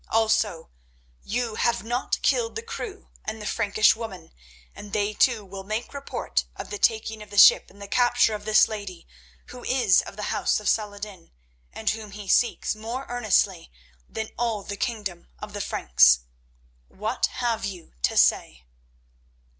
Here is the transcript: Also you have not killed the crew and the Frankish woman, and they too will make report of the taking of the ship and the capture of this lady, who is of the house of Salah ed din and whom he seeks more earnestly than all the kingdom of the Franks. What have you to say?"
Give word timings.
Also 0.09 0.71
you 1.21 1.53
have 1.53 1.83
not 1.83 2.19
killed 2.23 2.55
the 2.55 2.63
crew 2.63 3.11
and 3.23 3.39
the 3.39 3.45
Frankish 3.45 3.95
woman, 3.95 4.31
and 4.73 4.93
they 4.93 5.13
too 5.13 5.45
will 5.45 5.63
make 5.63 5.93
report 5.93 6.45
of 6.55 6.71
the 6.71 6.79
taking 6.79 7.21
of 7.21 7.29
the 7.29 7.37
ship 7.37 7.69
and 7.69 7.79
the 7.79 7.87
capture 7.87 8.33
of 8.33 8.43
this 8.43 8.67
lady, 8.67 9.05
who 9.49 9.63
is 9.65 10.01
of 10.01 10.15
the 10.15 10.31
house 10.33 10.59
of 10.59 10.67
Salah 10.67 10.95
ed 10.95 11.01
din 11.03 11.31
and 11.71 11.91
whom 11.91 12.09
he 12.09 12.27
seeks 12.27 12.73
more 12.73 13.05
earnestly 13.09 13.71
than 14.09 14.29
all 14.39 14.63
the 14.63 14.75
kingdom 14.75 15.27
of 15.37 15.53
the 15.53 15.61
Franks. 15.61 16.21
What 16.87 17.27
have 17.33 17.63
you 17.63 17.93
to 18.01 18.17
say?" 18.17 18.63